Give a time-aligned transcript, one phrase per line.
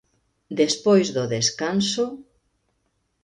[0.61, 2.05] Despois do descanso...